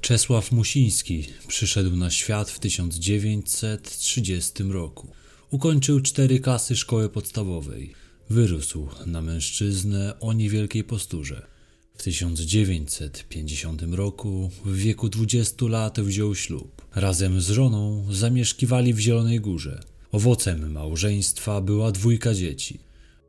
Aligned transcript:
Czesław 0.00 0.52
Musiński 0.52 1.26
przyszedł 1.48 1.96
na 1.96 2.10
świat 2.10 2.50
w 2.50 2.58
1930 2.58 4.62
roku. 4.62 5.08
Ukończył 5.50 6.00
cztery 6.00 6.40
klasy 6.40 6.76
szkoły 6.76 7.08
podstawowej. 7.08 7.94
Wyrósł 8.30 8.88
na 9.06 9.22
mężczyznę 9.22 10.20
o 10.20 10.32
niewielkiej 10.32 10.84
posturze. 10.84 11.46
W 11.94 12.02
1950 12.02 13.82
roku, 13.82 14.50
w 14.64 14.76
wieku 14.76 15.08
20 15.08 15.66
lat, 15.66 16.00
wziął 16.00 16.34
ślub. 16.34 16.82
Razem 16.94 17.40
z 17.40 17.50
żoną 17.50 18.06
zamieszkiwali 18.10 18.94
w 18.94 18.98
Zielonej 18.98 19.40
Górze. 19.40 19.82
Owocem 20.12 20.72
małżeństwa 20.72 21.60
była 21.60 21.92
dwójka 21.92 22.34
dzieci. 22.34 22.80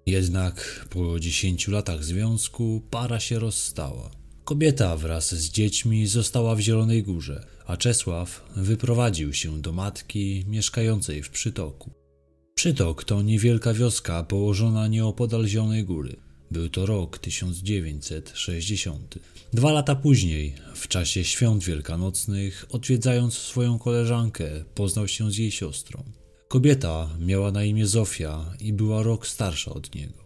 Jednak 0.05 0.85
po 0.89 1.19
10 1.19 1.67
latach 1.67 2.03
związku 2.03 2.81
para 2.89 3.19
się 3.19 3.39
rozstała. 3.39 4.20
Kobieta 4.51 4.97
wraz 4.97 5.35
z 5.35 5.49
dziećmi 5.49 6.07
została 6.07 6.55
w 6.55 6.59
Zielonej 6.59 7.03
Górze, 7.03 7.45
a 7.65 7.77
Czesław 7.77 8.49
wyprowadził 8.55 9.33
się 9.33 9.61
do 9.61 9.73
matki 9.73 10.45
mieszkającej 10.47 11.23
w 11.23 11.29
Przytoku. 11.29 11.91
Przytok 12.55 13.03
to 13.03 13.21
niewielka 13.21 13.73
wioska 13.73 14.23
położona 14.23 14.87
nieopodal 14.87 15.47
Zielonej 15.47 15.83
Góry. 15.83 16.15
Był 16.51 16.69
to 16.69 16.85
rok 16.85 17.17
1960. 17.17 19.15
Dwa 19.53 19.71
lata 19.71 19.95
później, 19.95 20.55
w 20.75 20.87
czasie 20.87 21.23
świąt 21.23 21.63
wielkanocnych, 21.63 22.65
odwiedzając 22.69 23.33
swoją 23.33 23.79
koleżankę, 23.79 24.49
poznał 24.75 25.07
się 25.07 25.31
z 25.31 25.37
jej 25.37 25.51
siostrą. 25.51 26.03
Kobieta 26.47 27.09
miała 27.19 27.51
na 27.51 27.63
imię 27.63 27.87
Zofia 27.87 28.55
i 28.59 28.73
była 28.73 29.03
rok 29.03 29.27
starsza 29.27 29.73
od 29.73 29.95
niego. 29.95 30.20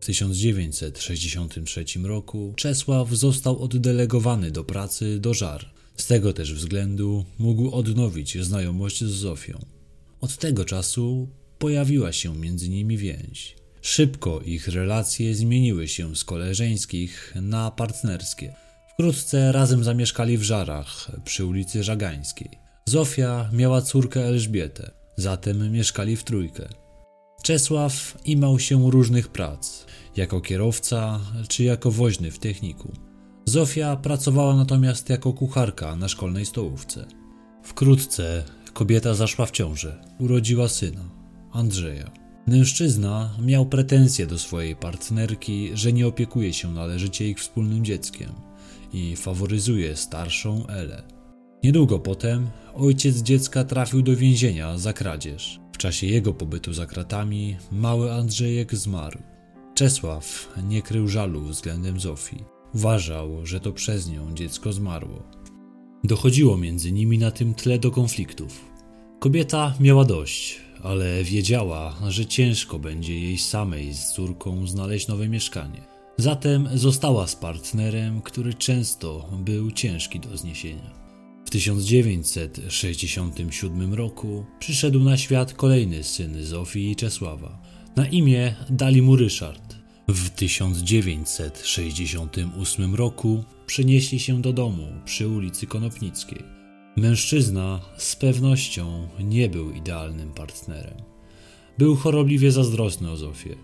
W 0.00 0.06
1963 0.06 1.84
roku 2.02 2.54
Czesław 2.56 3.10
został 3.10 3.62
oddelegowany 3.62 4.50
do 4.50 4.64
pracy 4.64 5.18
do 5.18 5.34
żar. 5.34 5.70
Z 5.96 6.06
tego 6.06 6.32
też 6.32 6.54
względu 6.54 7.24
mógł 7.38 7.70
odnowić 7.70 8.44
znajomość 8.44 9.04
z 9.04 9.10
Zofią. 9.10 9.64
Od 10.20 10.36
tego 10.36 10.64
czasu 10.64 11.28
pojawiła 11.58 12.12
się 12.12 12.36
między 12.36 12.68
nimi 12.68 12.96
więź. 12.96 13.56
Szybko 13.82 14.40
ich 14.40 14.68
relacje 14.68 15.34
zmieniły 15.34 15.88
się 15.88 16.16
z 16.16 16.24
koleżeńskich 16.24 17.34
na 17.42 17.70
partnerskie. 17.70 18.54
Wkrótce 18.92 19.52
razem 19.52 19.84
zamieszkali 19.84 20.38
w 20.38 20.42
Żarach 20.42 21.10
przy 21.24 21.44
ulicy 21.44 21.84
Żagańskiej. 21.84 22.50
Zofia 22.86 23.50
miała 23.52 23.82
córkę 23.82 24.24
Elżbietę, 24.24 24.90
zatem 25.16 25.72
mieszkali 25.72 26.16
w 26.16 26.24
trójkę. 26.24 26.68
Czesław 27.42 28.18
imał 28.24 28.58
się 28.58 28.90
różnych 28.90 29.28
prac, 29.28 29.86
jako 30.16 30.40
kierowca 30.40 31.20
czy 31.48 31.64
jako 31.64 31.90
woźny 31.90 32.30
w 32.30 32.38
techniku. 32.38 32.92
Zofia 33.44 33.96
pracowała 33.96 34.56
natomiast 34.56 35.08
jako 35.08 35.32
kucharka 35.32 35.96
na 35.96 36.08
szkolnej 36.08 36.46
stołówce. 36.46 37.06
Wkrótce 37.62 38.44
kobieta 38.72 39.14
zaszła 39.14 39.46
w 39.46 39.50
ciążę, 39.50 40.04
urodziła 40.18 40.68
syna, 40.68 41.04
Andrzeja. 41.52 42.10
Mężczyzna 42.46 43.36
miał 43.42 43.66
pretensje 43.66 44.26
do 44.26 44.38
swojej 44.38 44.76
partnerki, 44.76 45.70
że 45.74 45.92
nie 45.92 46.06
opiekuje 46.06 46.52
się 46.52 46.72
należycie 46.72 47.28
ich 47.28 47.38
wspólnym 47.38 47.84
dzieckiem 47.84 48.30
i 48.92 49.16
faworyzuje 49.16 49.96
starszą 49.96 50.66
Elę. 50.66 51.02
Niedługo 51.64 51.98
potem 51.98 52.50
ojciec 52.74 53.16
dziecka 53.16 53.64
trafił 53.64 54.02
do 54.02 54.16
więzienia 54.16 54.78
za 54.78 54.92
kradzież. 54.92 55.59
Czasie 55.80 56.06
jego 56.06 56.34
pobytu 56.34 56.72
za 56.72 56.86
kratami 56.86 57.56
mały 57.72 58.12
Andrzejek 58.12 58.74
zmarł. 58.74 59.18
Czesław 59.74 60.54
nie 60.68 60.82
krył 60.82 61.08
żalu 61.08 61.40
względem 61.40 62.00
Zofii. 62.00 62.44
Uważał, 62.74 63.46
że 63.46 63.60
to 63.60 63.72
przez 63.72 64.10
nią 64.10 64.34
dziecko 64.34 64.72
zmarło. 64.72 65.22
Dochodziło 66.04 66.56
między 66.56 66.92
nimi 66.92 67.18
na 67.18 67.30
tym 67.30 67.54
tle 67.54 67.78
do 67.78 67.90
konfliktów. 67.90 68.64
Kobieta 69.20 69.74
miała 69.80 70.04
dość, 70.04 70.60
ale 70.82 71.24
wiedziała, 71.24 71.96
że 72.08 72.26
ciężko 72.26 72.78
będzie 72.78 73.20
jej 73.20 73.38
samej 73.38 73.94
z 73.94 74.12
córką 74.12 74.66
znaleźć 74.66 75.08
nowe 75.08 75.28
mieszkanie. 75.28 75.82
Zatem 76.16 76.68
została 76.74 77.26
z 77.26 77.36
partnerem, 77.36 78.22
który 78.22 78.54
często 78.54 79.30
był 79.44 79.70
ciężki 79.70 80.20
do 80.20 80.36
zniesienia. 80.36 80.99
W 81.50 81.52
1967 81.52 83.94
roku 83.94 84.44
przyszedł 84.58 85.00
na 85.00 85.16
świat 85.16 85.54
kolejny 85.54 86.04
syn 86.04 86.44
Zofii 86.44 86.90
i 86.90 86.96
Czesława. 86.96 87.62
Na 87.96 88.06
imię 88.06 88.54
dali 88.68 89.02
mu 89.02 89.16
Ryszard. 89.16 89.76
W 90.08 90.30
1968 90.30 92.94
roku 92.94 93.44
przenieśli 93.66 94.20
się 94.20 94.42
do 94.42 94.52
domu 94.52 94.86
przy 95.04 95.28
ulicy 95.28 95.66
Konopnickiej. 95.66 96.42
Mężczyzna 96.96 97.80
z 97.96 98.16
pewnością 98.16 99.08
nie 99.20 99.48
był 99.48 99.70
idealnym 99.70 100.32
partnerem. 100.32 100.96
Był 101.78 101.96
chorobliwie 101.96 102.52
zazdrosny 102.52 103.10
o 103.10 103.16
Zofię. 103.16 103.56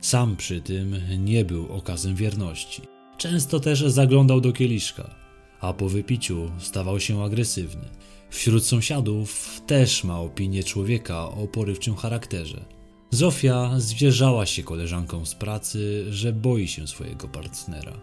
Sam 0.00 0.36
przy 0.36 0.60
tym 0.60 0.96
nie 1.18 1.44
był 1.44 1.72
okazem 1.72 2.16
wierności. 2.16 2.82
Często 3.18 3.60
też 3.60 3.80
zaglądał 3.80 4.40
do 4.40 4.52
kieliszka, 4.52 5.27
a 5.60 5.72
po 5.72 5.88
wypiciu 5.88 6.50
stawał 6.58 7.00
się 7.00 7.22
agresywny. 7.22 7.88
Wśród 8.30 8.64
sąsiadów 8.64 9.60
też 9.66 10.04
ma 10.04 10.20
opinię 10.20 10.64
człowieka 10.64 11.28
o 11.28 11.46
porywczym 11.46 11.96
charakterze. 11.96 12.64
Zofia 13.10 13.74
zwierzała 13.76 14.46
się 14.46 14.62
koleżankom 14.62 15.26
z 15.26 15.34
pracy, 15.34 16.06
że 16.10 16.32
boi 16.32 16.68
się 16.68 16.86
swojego 16.86 17.28
partnera. 17.28 18.00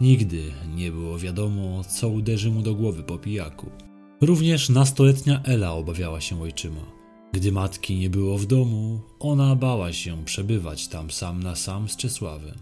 Nigdy 0.00 0.52
nie 0.74 0.90
było 0.90 1.18
wiadomo, 1.18 1.84
co 1.84 2.08
uderzy 2.08 2.50
mu 2.50 2.62
do 2.62 2.74
głowy 2.74 3.02
po 3.02 3.18
pijaku. 3.18 3.70
Również 4.20 4.68
nastoletnia 4.68 5.42
Ela 5.44 5.72
obawiała 5.72 6.20
się 6.20 6.42
ojczyma. 6.42 7.02
Gdy 7.32 7.52
matki 7.52 7.96
nie 7.96 8.10
było 8.10 8.38
w 8.38 8.46
domu, 8.46 9.00
ona 9.20 9.56
bała 9.56 9.92
się 9.92 10.24
przebywać 10.24 10.88
tam 10.88 11.10
sam 11.10 11.42
na 11.42 11.56
sam 11.56 11.88
z 11.88 11.96
Czesławem. 11.96 12.58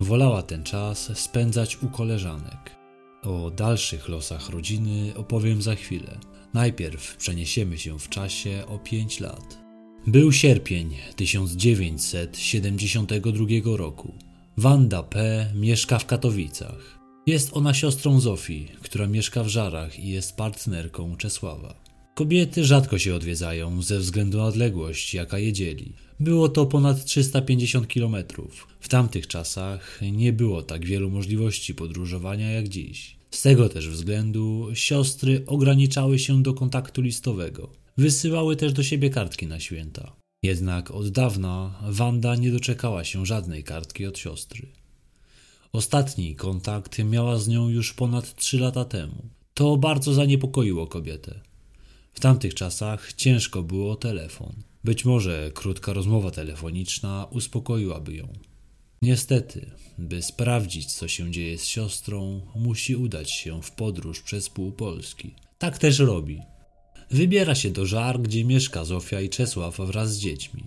Wolała 0.00 0.42
ten 0.42 0.62
czas 0.62 1.18
spędzać 1.18 1.82
u 1.82 1.88
koleżanek. 1.88 2.79
O 3.22 3.50
dalszych 3.50 4.08
losach 4.08 4.50
rodziny 4.50 5.12
opowiem 5.16 5.62
za 5.62 5.74
chwilę. 5.74 6.18
Najpierw 6.54 7.16
przeniesiemy 7.16 7.78
się 7.78 7.98
w 7.98 8.08
czasie 8.08 8.64
o 8.68 8.78
5 8.78 9.20
lat. 9.20 9.58
Był 10.06 10.32
sierpień 10.32 10.96
1972 11.16 13.76
roku. 13.76 14.14
Wanda 14.56 15.02
P. 15.02 15.46
mieszka 15.54 15.98
w 15.98 16.06
Katowicach. 16.06 16.98
Jest 17.26 17.56
ona 17.56 17.74
siostrą 17.74 18.20
Zofii, 18.20 18.68
która 18.82 19.06
mieszka 19.06 19.44
w 19.44 19.48
Żarach 19.48 19.98
i 19.98 20.08
jest 20.08 20.36
partnerką 20.36 21.16
Czesława. 21.16 21.89
Kobiety 22.20 22.64
rzadko 22.64 22.98
się 22.98 23.14
odwiedzają 23.14 23.82
ze 23.82 23.98
względu 23.98 24.38
na 24.38 24.44
odległość, 24.44 25.14
jaka 25.14 25.38
je 25.38 25.52
dzieli. 25.52 25.92
Było 26.20 26.48
to 26.48 26.66
ponad 26.66 27.04
350 27.04 27.86
km. 27.86 28.16
W 28.80 28.88
tamtych 28.88 29.26
czasach 29.26 30.00
nie 30.12 30.32
było 30.32 30.62
tak 30.62 30.84
wielu 30.86 31.10
możliwości 31.10 31.74
podróżowania 31.74 32.50
jak 32.50 32.68
dziś. 32.68 33.16
Z 33.30 33.42
tego 33.42 33.68
też 33.68 33.88
względu 33.88 34.68
siostry 34.74 35.44
ograniczały 35.46 36.18
się 36.18 36.42
do 36.42 36.54
kontaktu 36.54 37.02
listowego. 37.02 37.72
Wysyłały 37.98 38.56
też 38.56 38.72
do 38.72 38.82
siebie 38.82 39.10
kartki 39.10 39.46
na 39.46 39.60
święta. 39.60 40.12
Jednak 40.42 40.90
od 40.90 41.08
dawna 41.08 41.82
Wanda 41.88 42.36
nie 42.36 42.50
doczekała 42.50 43.04
się 43.04 43.26
żadnej 43.26 43.64
kartki 43.64 44.06
od 44.06 44.18
siostry. 44.18 44.68
Ostatni 45.72 46.36
kontakt 46.36 46.98
miała 46.98 47.38
z 47.38 47.48
nią 47.48 47.68
już 47.68 47.94
ponad 47.94 48.34
trzy 48.34 48.58
lata 48.58 48.84
temu. 48.84 49.28
To 49.54 49.76
bardzo 49.76 50.14
zaniepokoiło 50.14 50.86
kobietę. 50.86 51.49
W 52.12 52.20
tamtych 52.20 52.54
czasach 52.54 53.12
ciężko 53.12 53.62
było 53.62 53.92
o 53.92 53.96
telefon. 53.96 54.52
Być 54.84 55.04
może 55.04 55.50
krótka 55.54 55.92
rozmowa 55.92 56.30
telefoniczna 56.30 57.26
uspokoiłaby 57.30 58.14
ją. 58.14 58.28
Niestety, 59.02 59.70
by 59.98 60.22
sprawdzić, 60.22 60.92
co 60.92 61.08
się 61.08 61.30
dzieje 61.30 61.58
z 61.58 61.64
siostrą, 61.64 62.40
musi 62.54 62.96
udać 62.96 63.30
się 63.30 63.62
w 63.62 63.70
podróż 63.70 64.20
przez 64.20 64.48
pół 64.48 64.72
Polski. 64.72 65.34
Tak 65.58 65.78
też 65.78 65.98
robi. 65.98 66.40
Wybiera 67.10 67.54
się 67.54 67.70
do 67.70 67.86
Żar, 67.86 68.20
gdzie 68.20 68.44
mieszka 68.44 68.84
Zofia 68.84 69.20
i 69.20 69.28
Czesław 69.28 69.76
wraz 69.78 70.14
z 70.14 70.18
dziećmi. 70.18 70.62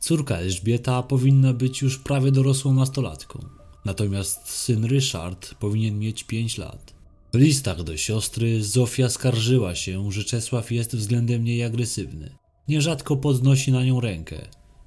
Córka 0.00 0.36
Elżbieta 0.36 1.02
powinna 1.02 1.52
być 1.52 1.82
już 1.82 1.98
prawie 1.98 2.32
dorosłą 2.32 2.74
nastolatką, 2.74 3.38
natomiast 3.84 4.48
syn 4.48 4.84
Ryszard 4.84 5.54
powinien 5.54 5.98
mieć 5.98 6.24
5 6.24 6.58
lat. 6.58 6.94
W 7.34 7.36
listach 7.36 7.82
do 7.82 7.96
siostry 7.96 8.62
Zofia 8.62 9.08
skarżyła 9.08 9.74
się, 9.74 10.12
że 10.12 10.24
Czesław 10.24 10.72
jest 10.72 10.96
względem 10.96 11.44
niej 11.44 11.64
agresywny. 11.64 12.30
Nierzadko 12.68 13.16
podnosi 13.16 13.72
na 13.72 13.84
nią 13.84 14.00
rękę. 14.00 14.36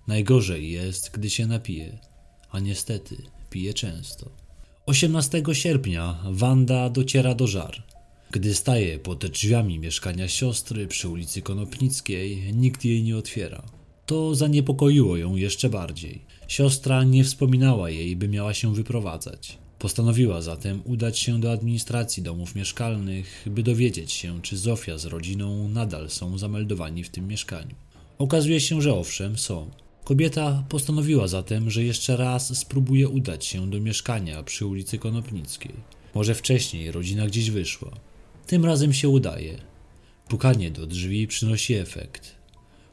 Najgorzej 0.08 0.72
jest, 0.72 1.12
gdy 1.12 1.30
się 1.30 1.48
napije, 1.48 1.98
a 2.52 2.60
niestety 2.60 3.18
pije 3.50 3.74
często. 3.74 4.32
18 4.86 5.44
sierpnia 5.54 6.24
Wanda 6.32 6.90
dociera 6.90 7.36
do 7.36 7.48
Żar. 7.48 7.84
Gdy 8.32 8.56
staje 8.56 9.00
pod 9.00 9.26
drzwiami 9.26 9.80
mieszkania 9.80 10.28
siostry 10.28 10.88
przy 10.88 11.10
ulicy 11.10 11.42
Konopnickiej, 11.42 12.54
nikt 12.54 12.86
jej 12.86 13.04
nie 13.04 13.18
otwiera. 13.18 13.64
To 14.06 14.36
zaniepokoiło 14.36 15.18
ją 15.18 15.36
jeszcze 15.36 15.70
bardziej. 15.70 16.22
Siostra 16.48 17.04
nie 17.04 17.24
wspominała 17.24 17.90
jej, 17.90 18.16
by 18.16 18.28
miała 18.28 18.54
się 18.54 18.76
wyprowadzać. 18.76 19.58
Postanowiła 19.80 20.42
zatem 20.42 20.82
udać 20.86 21.20
się 21.20 21.40
do 21.40 21.52
administracji 21.52 22.24
domów 22.24 22.56
mieszkalnych, 22.56 23.46
by 23.46 23.64
dowiedzieć 23.64 24.12
się, 24.12 24.42
czy 24.42 24.58
Zofia 24.58 24.98
z 24.98 25.06
rodziną 25.06 25.70
nadal 25.70 26.10
są 26.10 26.38
zameldowani 26.38 27.04
w 27.04 27.10
tym 27.10 27.28
mieszkaniu. 27.28 27.76
Okazuje 28.18 28.60
się, 28.60 28.82
że 28.82 28.94
owszem, 28.94 29.38
są. 29.38 29.72
Kobieta 30.04 30.64
postanowiła 30.70 31.28
zatem, 31.28 31.72
że 31.72 31.84
jeszcze 31.84 32.18
raz 32.18 32.58
spróbuje 32.58 33.10
udać 33.10 33.46
się 33.46 33.70
do 33.70 33.80
mieszkania 33.80 34.44
przy 34.44 34.66
ulicy 34.66 34.98
Konopnickiej. 34.98 35.74
Może 36.16 36.36
wcześniej 36.36 36.92
rodzina 36.92 37.28
gdzieś 37.28 37.52
wyszła. 37.52 37.92
Tym 38.48 38.66
razem 38.66 38.94
się 38.94 39.10
udaje. 39.10 39.58
Pukanie 40.28 40.72
do 40.72 40.88
drzwi 40.88 41.28
przynosi 41.28 41.74
efekt. 41.74 42.36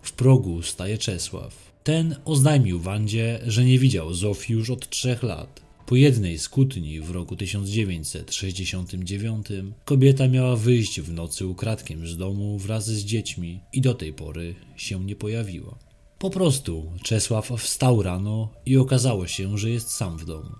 W 0.02 0.12
progu 0.12 0.62
staje 0.62 0.98
Czesław. 0.98 1.72
Ten 1.84 2.16
oznajmił 2.24 2.80
Wandzie, 2.80 3.40
że 3.46 3.64
nie 3.64 3.78
widział 3.78 4.14
Zofii 4.14 4.52
już 4.52 4.70
od 4.70 4.90
trzech 4.90 5.22
lat. 5.22 5.63
Po 5.86 5.96
jednej 5.96 6.38
z 6.38 6.48
kłótni 6.48 7.00
w 7.00 7.10
roku 7.10 7.36
1969 7.36 9.46
kobieta 9.84 10.28
miała 10.28 10.56
wyjść 10.56 11.00
w 11.00 11.12
nocy 11.12 11.46
ukradkiem 11.46 12.06
z 12.06 12.16
domu 12.16 12.58
wraz 12.58 12.86
z 12.86 13.04
dziećmi 13.04 13.60
i 13.72 13.80
do 13.80 13.94
tej 13.94 14.12
pory 14.12 14.54
się 14.76 15.04
nie 15.04 15.16
pojawiła. 15.16 15.78
Po 16.18 16.30
prostu 16.30 16.92
Czesław 17.02 17.52
wstał 17.58 18.02
rano 18.02 18.48
i 18.66 18.76
okazało 18.76 19.26
się, 19.26 19.58
że 19.58 19.70
jest 19.70 19.90
sam 19.90 20.18
w 20.18 20.24
domu. 20.24 20.50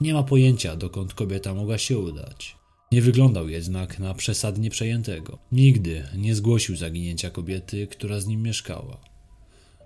Nie 0.00 0.14
ma 0.14 0.22
pojęcia, 0.22 0.76
dokąd 0.76 1.14
kobieta 1.14 1.54
mogła 1.54 1.78
się 1.78 1.98
udać. 1.98 2.56
Nie 2.92 3.02
wyglądał 3.02 3.48
jednak 3.48 3.98
na 3.98 4.14
przesadnie 4.14 4.70
przejętego. 4.70 5.38
Nigdy 5.52 6.04
nie 6.16 6.34
zgłosił 6.34 6.76
zaginięcia 6.76 7.30
kobiety, 7.30 7.86
która 7.86 8.20
z 8.20 8.26
nim 8.26 8.42
mieszkała. 8.42 9.00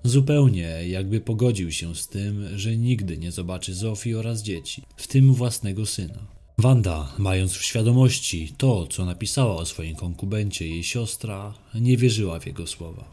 Zupełnie 0.04 0.88
jakby 0.88 1.20
pogodził 1.20 1.72
się 1.72 1.94
z 1.94 2.08
tym, 2.08 2.58
że 2.58 2.76
nigdy 2.76 3.18
nie 3.18 3.32
zobaczy 3.32 3.74
Zofii 3.74 4.14
oraz 4.14 4.42
dzieci, 4.42 4.82
w 4.96 5.06
tym 5.06 5.34
własnego 5.34 5.86
syna. 5.86 6.18
Wanda, 6.58 7.12
mając 7.18 7.52
w 7.52 7.62
świadomości 7.62 8.54
to, 8.58 8.86
co 8.86 9.04
napisała 9.04 9.56
o 9.56 9.66
swoim 9.66 9.96
konkubencie 9.96 10.68
jej 10.68 10.84
siostra, 10.84 11.54
nie 11.74 11.96
wierzyła 11.96 12.40
w 12.40 12.46
jego 12.46 12.66
słowa. 12.66 13.04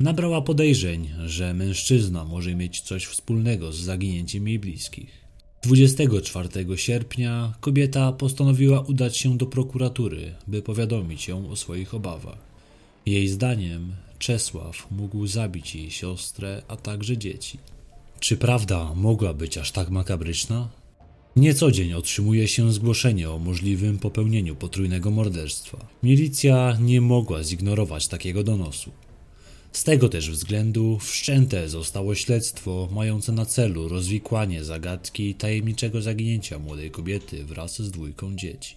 Nabrała 0.00 0.42
podejrzeń, 0.42 1.08
że 1.26 1.54
mężczyzna 1.54 2.24
może 2.24 2.54
mieć 2.54 2.80
coś 2.80 3.04
wspólnego 3.04 3.72
z 3.72 3.76
zaginięciem 3.76 4.48
jej 4.48 4.58
bliskich. 4.58 5.26
24 5.62 6.48
sierpnia 6.76 7.54
kobieta 7.60 8.12
postanowiła 8.12 8.80
udać 8.80 9.16
się 9.16 9.38
do 9.38 9.46
prokuratury, 9.46 10.34
by 10.46 10.62
powiadomić 10.62 11.28
ją 11.28 11.50
o 11.50 11.56
swoich 11.56 11.94
obawach. 11.94 12.38
Jej 13.06 13.28
zdaniem 13.28 13.92
Czesław 14.18 14.86
mógł 14.90 15.26
zabić 15.26 15.74
jej 15.74 15.90
siostrę, 15.90 16.62
a 16.68 16.76
także 16.76 17.18
dzieci. 17.18 17.58
Czy 18.20 18.36
prawda 18.36 18.94
mogła 18.94 19.34
być 19.34 19.58
aż 19.58 19.72
tak 19.72 19.90
makabryczna? 19.90 20.68
Nie 21.36 21.54
co 21.54 21.70
dzień 21.70 21.92
otrzymuje 21.92 22.48
się 22.48 22.72
zgłoszenie 22.72 23.30
o 23.30 23.38
możliwym 23.38 23.98
popełnieniu 23.98 24.56
potrójnego 24.56 25.10
morderstwa. 25.10 25.86
Milicja 26.02 26.78
nie 26.80 27.00
mogła 27.00 27.42
zignorować 27.42 28.08
takiego 28.08 28.42
donosu. 28.42 28.90
Z 29.72 29.84
tego 29.84 30.08
też 30.08 30.30
względu 30.30 30.98
wszczęte 30.98 31.68
zostało 31.68 32.14
śledztwo 32.14 32.88
mające 32.92 33.32
na 33.32 33.46
celu 33.46 33.88
rozwikłanie 33.88 34.64
zagadki 34.64 35.34
tajemniczego 35.34 36.02
zaginięcia 36.02 36.58
młodej 36.58 36.90
kobiety 36.90 37.44
wraz 37.44 37.82
z 37.82 37.90
dwójką 37.90 38.36
dzieci. 38.36 38.76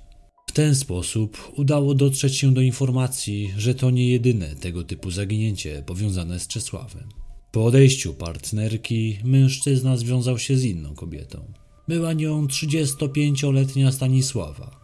W 0.49 0.51
ten 0.51 0.75
sposób 0.75 1.51
udało 1.55 1.93
dotrzeć 1.93 2.37
się 2.37 2.53
do 2.53 2.61
informacji, 2.61 3.53
że 3.57 3.75
to 3.75 3.91
nie 3.91 4.09
jedyne 4.09 4.55
tego 4.55 4.83
typu 4.83 5.11
zaginięcie 5.11 5.83
powiązane 5.85 6.39
z 6.39 6.47
Czesławem. 6.47 7.09
Po 7.51 7.65
odejściu 7.65 8.13
partnerki 8.13 9.19
mężczyzna 9.23 9.97
związał 9.97 10.39
się 10.39 10.57
z 10.57 10.63
inną 10.63 10.95
kobietą. 10.95 11.53
Była 11.87 12.13
nią 12.13 12.45
35-letnia 12.45 13.91
Stanisława. 13.91 14.79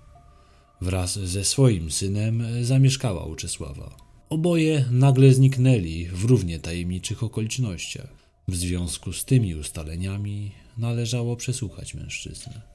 Wraz 0.81 1.19
ze 1.19 1.43
swoim 1.43 1.91
synem 1.91 2.43
zamieszkała 2.61 3.25
u 3.25 3.35
Czesława. 3.35 3.97
Oboje 4.29 4.85
nagle 4.91 5.33
zniknęli 5.33 6.05
w 6.05 6.25
równie 6.25 6.59
tajemniczych 6.59 7.23
okolicznościach. 7.23 8.15
W 8.47 8.55
związku 8.55 9.13
z 9.13 9.25
tymi 9.25 9.55
ustaleniami 9.55 10.51
należało 10.77 11.35
przesłuchać 11.35 11.93
mężczyznę. 11.93 12.74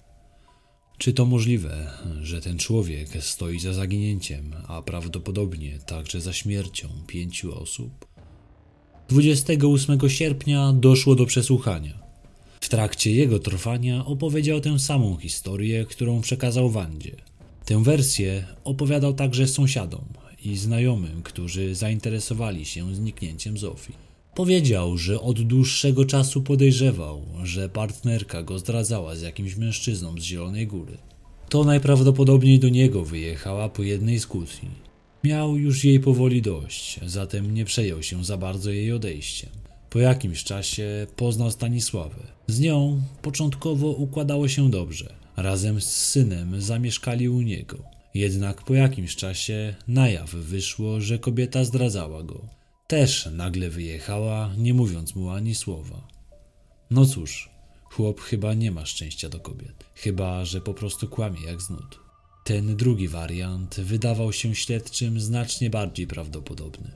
Czy 1.00 1.12
to 1.12 1.26
możliwe, 1.26 1.91
że 2.23 2.41
ten 2.41 2.58
człowiek 2.58 3.08
stoi 3.20 3.61
za 3.61 3.73
zaginięciem, 3.73 4.55
a 4.69 4.82
prawdopodobnie 4.82 5.79
także 5.87 6.20
za 6.20 6.32
śmiercią 6.32 6.88
pięciu 7.06 7.58
osób? 7.62 8.06
28 9.08 10.11
sierpnia 10.11 10.73
doszło 10.73 11.14
do 11.14 11.26
przesłuchania. 11.26 11.99
W 12.61 12.69
trakcie 12.69 13.12
jego 13.12 13.38
trwania 13.38 14.05
opowiedział 14.05 14.61
tę 14.61 14.79
samą 14.79 15.17
historię, 15.17 15.85
którą 15.85 16.20
przekazał 16.20 16.70
Wandzie. 16.70 17.17
Tę 17.64 17.82
wersję 17.82 18.46
opowiadał 18.64 19.14
także 19.14 19.46
sąsiadom, 19.46 20.05
i 20.44 20.56
znajomym, 20.56 21.23
którzy 21.23 21.75
zainteresowali 21.75 22.64
się 22.64 22.94
zniknięciem 22.94 23.58
Zofii. 23.58 24.10
Powiedział, 24.35 24.99
że 24.99 25.21
od 25.21 25.43
dłuższego 25.43 26.05
czasu 26.05 26.43
podejrzewał, 26.43 27.23
że 27.44 27.69
partnerka 27.69 28.43
go 28.43 28.59
zdradzała 28.59 29.17
z 29.17 29.23
jakimś 29.23 29.56
mężczyzną 29.56 30.15
z 30.19 30.23
Zielonej 30.23 30.67
Góry. 30.67 30.99
To 31.49 31.65
najprawdopodobniej 31.65 32.59
do 32.59 32.69
niego 32.69 33.05
wyjechała 33.05 33.69
po 33.69 33.82
jednej 33.82 34.19
z 34.19 34.27
kłótni. 34.27 34.69
Miał 35.25 35.56
już 35.56 35.85
jej 35.85 36.00
powoli 36.00 36.43
dość, 36.43 37.00
zatem 37.06 37.55
nie 37.55 37.65
przejął 37.65 38.03
się 38.03 38.25
za 38.25 38.37
bardzo 38.37 38.71
jej 38.71 38.93
odejściem. 38.93 39.50
Po 39.91 39.99
jakimś 39.99 40.44
czasie 40.44 41.06
poznał 41.17 41.50
Stanisławę. 41.50 42.27
Z 42.47 42.61
nią 42.61 43.03
początkowo 43.23 43.91
układało 43.91 44.49
się 44.49 44.71
dobrze. 44.71 45.15
Razem 45.37 45.81
z 45.81 45.87
synem 45.87 46.61
zamieszkali 46.61 47.29
u 47.29 47.41
niego. 47.41 47.79
Jednak 48.15 48.62
po 48.62 48.75
jakimś 48.75 49.17
czasie 49.17 49.75
na 49.88 50.09
jaw 50.09 50.31
wyszło, 50.31 51.00
że 51.00 51.19
kobieta 51.19 51.65
zdradzała 51.65 52.23
go. 52.23 52.60
Też 52.91 53.29
nagle 53.33 53.71
wyjechała, 53.71 54.55
nie 54.59 54.75
mówiąc 54.75 55.15
mu 55.15 55.31
ani 55.31 55.55
słowa. 55.55 56.09
No 56.91 57.07
cóż, 57.07 57.51
chłop 57.85 58.21
chyba 58.21 58.55
nie 58.55 58.71
ma 58.71 58.87
szczęścia 58.87 59.29
do 59.29 59.41
kobiet. 59.41 59.85
Chyba, 59.95 60.45
że 60.45 60.61
po 60.61 60.75
prostu 60.75 61.09
kłamie 61.09 61.41
jak 61.41 61.63
z 61.63 61.71
nut. 61.71 62.01
Ten 62.45 62.77
drugi 62.77 63.09
wariant 63.09 63.81
wydawał 63.81 64.33
się 64.33 64.55
śledczym 64.55 65.21
znacznie 65.21 65.71
bardziej 65.71 66.07
prawdopodobny. 66.07 66.91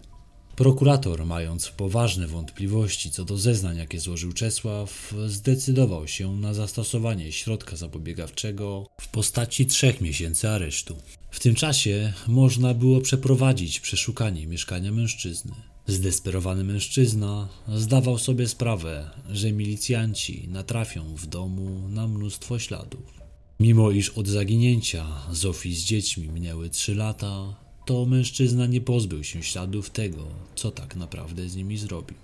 Prokurator, 0.56 1.26
mając 1.26 1.69
poważne 1.69 2.26
wątpliwości 2.26 3.11
co 3.11 3.25
do 3.25 3.38
zeznań, 3.38 3.76
jakie 3.76 4.00
złożył 4.00 4.32
Czesław, 4.32 5.14
zdecydował 5.26 6.08
się 6.08 6.36
na 6.36 6.55
zastosowanie 6.55 7.32
środka 7.32 7.77
zapobiegawczego 7.77 8.86
w 9.01 9.08
postaci 9.08 9.67
trzech 9.67 10.01
miesięcy 10.01 10.48
aresztu. 10.48 10.96
W 11.31 11.41
tym 11.41 11.55
czasie 11.55 12.13
można 12.27 12.74
było 12.74 13.01
przeprowadzić 13.01 13.81
przeszukanie 13.81 14.46
mieszkania 14.46 14.93
mężczyzny. 14.93 15.73
Zdesperowany 15.86 16.64
mężczyzna 16.64 17.48
zdawał 17.74 18.19
sobie 18.19 18.48
sprawę, 18.48 19.10
że 19.31 19.53
milicjanci 19.53 20.48
natrafią 20.48 21.14
w 21.17 21.26
domu 21.26 21.88
na 21.88 22.08
mnóstwo 22.08 22.58
śladów. 22.58 23.24
Mimo 23.60 23.91
iż 23.91 24.10
od 24.10 24.29
zaginięcia 24.29 25.06
Zofii 25.32 25.74
z 25.74 25.84
dziećmi 25.84 26.29
minęły 26.29 26.70
trzy 26.70 26.94
lata, 26.94 27.55
to 27.86 28.06
mężczyzna 28.06 28.67
nie 28.67 28.81
pozbył 28.81 29.24
się 29.24 29.43
śladów 29.43 29.91
tego, 29.91 30.26
co 30.55 30.70
tak 30.70 30.96
naprawdę 30.96 31.48
z 31.48 31.56
nimi 31.56 31.79
zrobił. 31.79 32.17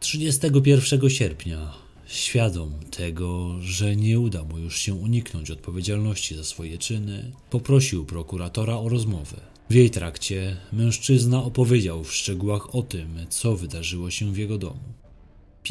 31 0.00 1.10
sierpnia, 1.10 1.72
świadom 2.06 2.72
tego, 2.90 3.56
że 3.60 3.96
nie 3.96 4.20
uda 4.20 4.44
mu 4.44 4.58
już 4.58 4.78
się 4.78 4.94
uniknąć 4.94 5.50
odpowiedzialności 5.50 6.36
za 6.36 6.44
swoje 6.44 6.78
czyny, 6.78 7.32
poprosił 7.50 8.04
prokuratora 8.04 8.76
o 8.76 8.88
rozmowę. 8.88 9.55
W 9.70 9.74
jej 9.74 9.90
trakcie 9.90 10.56
mężczyzna 10.72 11.44
opowiedział 11.44 12.04
w 12.04 12.14
szczegółach 12.14 12.74
o 12.74 12.82
tym, 12.82 13.08
co 13.28 13.56
wydarzyło 13.56 14.10
się 14.10 14.32
w 14.32 14.38
jego 14.38 14.58
domu. 14.58 14.80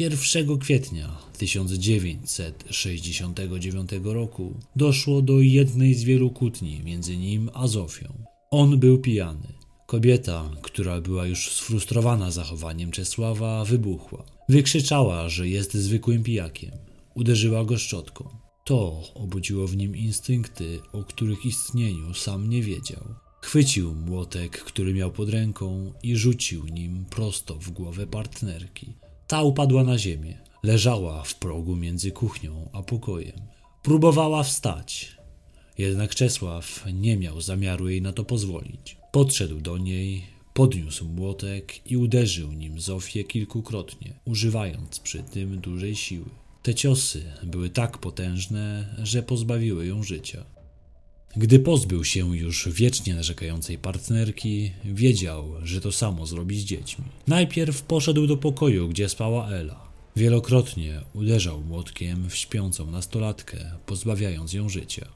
1 0.00 0.58
kwietnia 0.58 1.18
1969 1.38 3.90
roku 4.04 4.54
doszło 4.76 5.22
do 5.22 5.40
jednej 5.40 5.94
z 5.94 6.04
wielu 6.04 6.30
kłótni 6.30 6.80
między 6.84 7.16
nim 7.16 7.50
a 7.54 7.66
Zofią. 7.66 8.12
On 8.50 8.78
był 8.78 8.98
pijany. 8.98 9.52
Kobieta, 9.86 10.50
która 10.62 11.00
była 11.00 11.26
już 11.26 11.52
sfrustrowana 11.52 12.30
zachowaniem 12.30 12.90
Czesława, 12.90 13.64
wybuchła. 13.64 14.24
Wykrzyczała, 14.48 15.28
że 15.28 15.48
jest 15.48 15.74
zwykłym 15.74 16.22
pijakiem. 16.22 16.70
Uderzyła 17.14 17.64
go 17.64 17.78
szczotką. 17.78 18.28
To 18.64 19.02
obudziło 19.14 19.66
w 19.66 19.76
nim 19.76 19.96
instynkty, 19.96 20.78
o 20.92 21.04
których 21.04 21.46
istnieniu 21.46 22.14
sam 22.14 22.50
nie 22.50 22.62
wiedział. 22.62 23.25
Chwycił 23.46 23.94
młotek, 23.94 24.60
który 24.60 24.94
miał 24.94 25.10
pod 25.10 25.28
ręką 25.28 25.92
i 26.02 26.16
rzucił 26.16 26.66
nim 26.66 27.04
prosto 27.10 27.54
w 27.54 27.70
głowę 27.70 28.06
partnerki. 28.06 28.92
Ta 29.26 29.42
upadła 29.42 29.84
na 29.84 29.98
ziemię. 29.98 30.38
Leżała 30.62 31.22
w 31.22 31.34
progu 31.34 31.76
między 31.76 32.10
kuchnią 32.10 32.68
a 32.72 32.82
pokojem. 32.82 33.40
Próbowała 33.82 34.42
wstać, 34.42 35.16
jednak 35.78 36.14
Czesław 36.14 36.84
nie 36.92 37.16
miał 37.16 37.40
zamiaru 37.40 37.88
jej 37.88 38.02
na 38.02 38.12
to 38.12 38.24
pozwolić. 38.24 38.96
Podszedł 39.12 39.60
do 39.60 39.78
niej, 39.78 40.22
podniósł 40.54 41.08
młotek 41.08 41.90
i 41.90 41.96
uderzył 41.96 42.52
nim 42.52 42.80
Zofię 42.80 43.24
kilkukrotnie, 43.24 44.14
używając 44.24 45.00
przy 45.00 45.22
tym 45.22 45.60
dużej 45.60 45.96
siły. 45.96 46.30
Te 46.62 46.74
ciosy 46.74 47.22
były 47.42 47.70
tak 47.70 47.98
potężne, 47.98 48.94
że 49.02 49.22
pozbawiły 49.22 49.86
ją 49.86 50.02
życia. 50.02 50.55
Gdy 51.38 51.58
pozbył 51.58 52.04
się 52.04 52.36
już 52.36 52.68
wiecznie 52.68 53.14
narzekającej 53.14 53.78
partnerki, 53.78 54.70
wiedział, 54.84 55.44
że 55.62 55.80
to 55.80 55.92
samo 55.92 56.26
zrobi 56.26 56.60
z 56.60 56.64
dziećmi. 56.64 57.04
Najpierw 57.26 57.82
poszedł 57.82 58.26
do 58.26 58.36
pokoju, 58.36 58.88
gdzie 58.88 59.08
spała 59.08 59.50
Ela. 59.50 59.88
Wielokrotnie 60.16 61.00
uderzał 61.14 61.60
młotkiem 61.60 62.30
w 62.30 62.36
śpiącą 62.36 62.90
nastolatkę, 62.90 63.56
pozbawiając 63.86 64.52
ją 64.52 64.68
życia. 64.68 65.08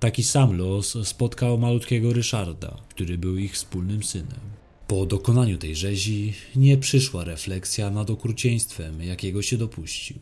Taki 0.00 0.22
sam 0.22 0.56
los 0.56 0.96
spotkał 1.02 1.58
malutkiego 1.58 2.12
Ryszarda, 2.12 2.76
który 2.88 3.18
był 3.18 3.36
ich 3.36 3.52
wspólnym 3.54 4.02
synem. 4.02 4.40
Po 4.86 5.06
dokonaniu 5.06 5.58
tej 5.58 5.76
rzezi 5.76 6.32
nie 6.56 6.78
przyszła 6.78 7.24
refleksja 7.24 7.90
nad 7.90 8.10
okrucieństwem, 8.10 9.02
jakiego 9.02 9.42
się 9.42 9.56
dopuścił. 9.56 10.16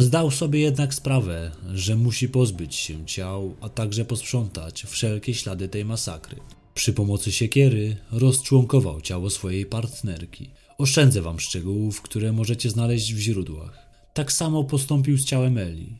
Zdał 0.00 0.30
sobie 0.30 0.60
jednak 0.60 0.94
sprawę, 0.94 1.50
że 1.74 1.96
musi 1.96 2.28
pozbyć 2.28 2.74
się 2.74 3.06
ciał, 3.06 3.54
a 3.60 3.68
także 3.68 4.04
posprzątać 4.04 4.82
wszelkie 4.82 5.34
ślady 5.34 5.68
tej 5.68 5.84
masakry. 5.84 6.36
Przy 6.74 6.92
pomocy 6.92 7.32
siekiery 7.32 7.96
rozczłonkował 8.10 9.00
ciało 9.00 9.30
swojej 9.30 9.66
partnerki. 9.66 10.50
Oszczędzę 10.78 11.22
wam 11.22 11.40
szczegółów, 11.40 12.02
które 12.02 12.32
możecie 12.32 12.70
znaleźć 12.70 13.14
w 13.14 13.18
źródłach. 13.18 13.88
Tak 14.14 14.32
samo 14.32 14.64
postąpił 14.64 15.18
z 15.18 15.24
ciałem 15.24 15.58
Eli. 15.58 15.98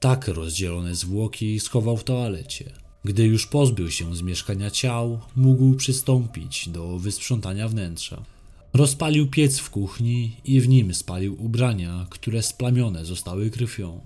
Tak 0.00 0.28
rozdzielone 0.28 0.94
zwłoki 0.94 1.60
schował 1.60 1.96
w 1.96 2.04
toalecie. 2.04 2.72
Gdy 3.04 3.24
już 3.24 3.46
pozbył 3.46 3.90
się 3.90 4.16
z 4.16 4.22
mieszkania 4.22 4.70
ciał, 4.70 5.20
mógł 5.36 5.74
przystąpić 5.74 6.68
do 6.68 6.98
wysprzątania 6.98 7.68
wnętrza. 7.68 8.22
Rozpalił 8.72 9.26
piec 9.26 9.58
w 9.58 9.70
kuchni 9.70 10.36
i 10.44 10.60
w 10.60 10.68
nim 10.68 10.94
spalił 10.94 11.44
ubrania, 11.44 12.06
które 12.10 12.42
splamione 12.42 13.04
zostały 13.04 13.50
krwią. 13.50 14.00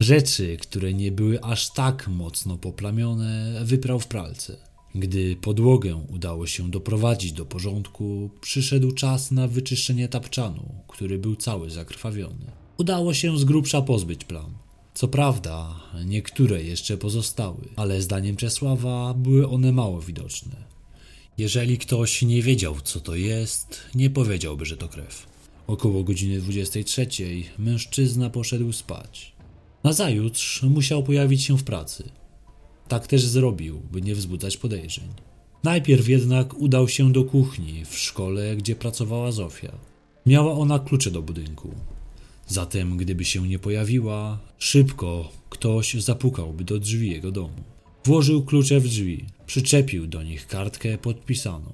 Rzeczy, 0.00 0.56
które 0.56 0.94
nie 0.94 1.12
były 1.12 1.42
aż 1.42 1.70
tak 1.70 2.08
mocno 2.08 2.58
poplamione, 2.58 3.60
wyprał 3.64 4.00
w 4.00 4.06
pralce. 4.06 4.56
Gdy 4.94 5.36
podłogę 5.36 5.96
udało 5.96 6.46
się 6.46 6.70
doprowadzić 6.70 7.32
do 7.32 7.44
porządku, 7.46 8.30
przyszedł 8.40 8.92
czas 8.92 9.30
na 9.30 9.48
wyczyszczenie 9.48 10.08
tapczanu, 10.08 10.74
który 10.88 11.18
był 11.18 11.36
cały 11.36 11.70
zakrwawiony. 11.70 12.46
Udało 12.78 13.14
się 13.14 13.38
z 13.38 13.44
grubsza 13.44 13.82
pozbyć 13.82 14.24
plam. 14.24 14.54
Co 14.94 15.08
prawda, 15.08 15.80
niektóre 16.04 16.62
jeszcze 16.62 16.96
pozostały, 16.96 17.68
ale 17.76 18.02
zdaniem 18.02 18.36
Czesława 18.36 19.14
były 19.14 19.48
one 19.48 19.72
mało 19.72 20.00
widoczne. 20.00 20.67
Jeżeli 21.38 21.78
ktoś 21.78 22.22
nie 22.22 22.42
wiedział, 22.42 22.80
co 22.80 23.00
to 23.00 23.14
jest, 23.14 23.80
nie 23.94 24.10
powiedziałby, 24.10 24.66
że 24.66 24.76
to 24.76 24.88
krew. 24.88 25.26
Około 25.66 26.04
godziny 26.04 26.40
23 26.40 27.06
mężczyzna 27.58 28.30
poszedł 28.30 28.72
spać. 28.72 29.32
Nazajutrz 29.84 30.62
musiał 30.62 31.02
pojawić 31.02 31.42
się 31.42 31.58
w 31.58 31.64
pracy. 31.64 32.04
Tak 32.88 33.06
też 33.06 33.24
zrobił, 33.26 33.80
by 33.92 34.02
nie 34.02 34.14
wzbudzać 34.14 34.56
podejrzeń. 34.56 35.08
Najpierw 35.64 36.08
jednak 36.08 36.54
udał 36.54 36.88
się 36.88 37.12
do 37.12 37.24
kuchni 37.24 37.84
w 37.84 37.98
szkole, 37.98 38.56
gdzie 38.56 38.76
pracowała 38.76 39.32
Zofia. 39.32 39.72
Miała 40.26 40.52
ona 40.52 40.78
klucze 40.78 41.10
do 41.10 41.22
budynku. 41.22 41.74
Zatem, 42.46 42.96
gdyby 42.96 43.24
się 43.24 43.48
nie 43.48 43.58
pojawiła, 43.58 44.38
szybko 44.58 45.32
ktoś 45.50 45.94
zapukałby 45.94 46.64
do 46.64 46.78
drzwi 46.78 47.10
jego 47.10 47.30
domu. 47.30 47.77
Włożył 48.08 48.44
klucze 48.44 48.80
w 48.80 48.88
drzwi, 48.88 49.26
przyczepił 49.46 50.06
do 50.06 50.22
nich 50.22 50.46
kartkę 50.46 50.98
podpisaną. 50.98 51.72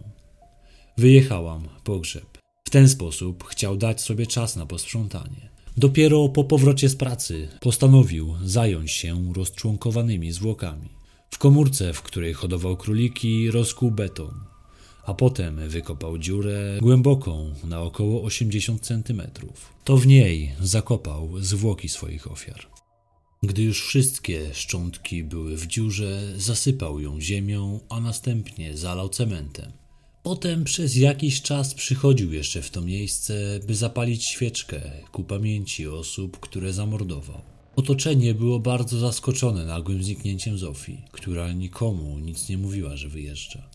Wyjechałam, 0.99 1.69
pogrzeb. 1.85 2.39
W 2.65 2.71
ten 2.71 2.89
sposób 2.89 3.45
chciał 3.45 3.77
dać 3.77 4.01
sobie 4.01 4.27
czas 4.27 4.57
na 4.57 4.67
posprzątanie. 4.67 5.51
Dopiero 5.77 6.29
po 6.29 6.45
powrocie 6.45 6.89
z 6.89 6.97
pracy 6.97 7.49
postanowił 7.61 8.35
zająć 8.45 8.91
się 8.91 9.33
rozczłonkowanymi 9.37 10.33
zwłokami. 10.33 10.89
W 11.31 11.39
komórce, 11.39 11.93
w 11.93 12.03
której 12.03 12.33
hodował 12.33 12.77
króliki, 12.77 13.51
rozkuł 13.51 13.91
beton, 13.91 14.35
a 15.05 15.15
potem 15.15 15.69
wykopał 15.69 16.19
dziurę 16.19 16.79
głęboką 16.81 17.55
na 17.65 17.81
około 17.81 18.23
80 18.23 18.81
centymetrów. 18.81 19.73
To 19.85 19.97
w 19.97 20.07
niej 20.07 20.53
zakopał 20.61 21.31
zwłoki 21.41 21.89
swoich 21.89 22.33
ofiar. 22.33 22.84
Gdy 23.47 23.63
już 23.63 23.83
wszystkie 23.83 24.55
szczątki 24.55 25.25
były 25.25 25.57
w 25.57 25.67
dziurze, 25.67 26.33
zasypał 26.37 27.01
ją 27.01 27.21
ziemią, 27.21 27.81
a 27.89 28.01
następnie 28.01 28.77
zalał 28.77 29.09
cementem. 29.09 29.73
Potem 30.23 30.65
przez 30.65 30.97
jakiś 30.97 31.43
czas 31.43 31.75
przychodził 31.75 32.33
jeszcze 32.33 32.63
w 32.63 32.71
to 32.71 32.81
miejsce, 32.81 33.61
by 33.67 33.75
zapalić 33.75 34.25
świeczkę 34.25 34.81
ku 35.13 35.25
pamięci 35.25 35.89
osób, 35.89 36.41
które 36.41 36.73
zamordował. 36.73 37.41
Otoczenie 37.77 38.35
było 38.35 38.59
bardzo 38.59 38.99
zaskoczone 38.99 39.65
nagłym 39.65 40.03
zniknięciem 40.03 40.59
Zofii, 40.59 41.03
która 41.13 41.53
nikomu 41.53 42.19
nic 42.19 42.49
nie 42.49 42.59
mówiła, 42.59 42.97
że 42.97 43.09
wyjeżdża. 43.09 43.71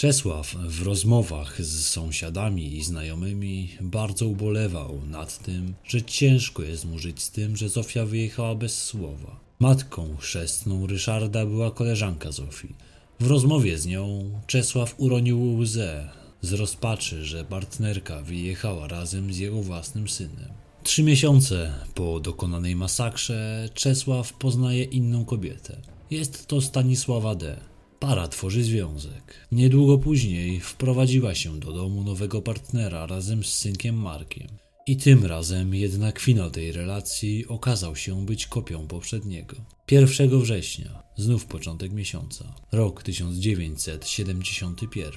Czesław 0.00 0.54
w 0.54 0.82
rozmowach 0.82 1.62
z 1.64 1.86
sąsiadami 1.86 2.76
i 2.76 2.84
znajomymi 2.84 3.68
bardzo 3.80 4.26
ubolewał 4.26 5.00
nad 5.06 5.38
tym, 5.38 5.74
że 5.84 6.02
ciężko 6.02 6.62
jest 6.62 6.84
mu 6.84 6.98
żyć 6.98 7.22
z 7.22 7.30
tym, 7.30 7.56
że 7.56 7.68
Zofia 7.68 8.06
wyjechała 8.06 8.54
bez 8.54 8.84
słowa. 8.84 9.40
Matką 9.58 10.16
chrzestną 10.16 10.86
Ryszarda 10.86 11.46
była 11.46 11.70
koleżanka 11.70 12.32
Zofii. 12.32 12.74
W 13.20 13.26
rozmowie 13.26 13.78
z 13.78 13.86
nią 13.86 14.30
Czesław 14.46 14.94
uronił 14.98 15.54
łzę 15.56 16.08
z 16.42 16.52
rozpaczy, 16.52 17.24
że 17.24 17.44
partnerka 17.44 18.22
wyjechała 18.22 18.88
razem 18.88 19.32
z 19.32 19.38
jego 19.38 19.62
własnym 19.62 20.08
synem. 20.08 20.48
Trzy 20.82 21.02
miesiące 21.02 21.74
po 21.94 22.20
dokonanej 22.20 22.76
masakrze 22.76 23.68
Czesław 23.74 24.32
poznaje 24.32 24.84
inną 24.84 25.24
kobietę. 25.24 25.76
Jest 26.10 26.46
to 26.46 26.60
Stanisława 26.60 27.34
D 27.34 27.69
Para 28.00 28.28
tworzy 28.28 28.64
związek. 28.64 29.48
Niedługo 29.52 29.98
później 29.98 30.60
wprowadziła 30.60 31.34
się 31.34 31.60
do 31.60 31.72
domu 31.72 32.04
nowego 32.04 32.42
partnera 32.42 33.06
razem 33.06 33.44
z 33.44 33.52
synkiem 33.52 33.96
Markiem. 33.96 34.48
I 34.86 34.96
tym 34.96 35.26
razem 35.26 35.74
jednak 35.74 36.18
finał 36.18 36.50
tej 36.50 36.72
relacji 36.72 37.46
okazał 37.46 37.96
się 37.96 38.26
być 38.26 38.46
kopią 38.46 38.86
poprzedniego. 38.86 39.56
1 39.90 40.40
września, 40.40 41.02
znów 41.16 41.46
początek 41.46 41.92
miesiąca, 41.92 42.54
rok 42.72 43.02
1971. 43.02 45.12